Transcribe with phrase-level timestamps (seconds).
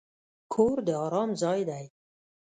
[0.53, 1.85] کور د ارام ځای دی.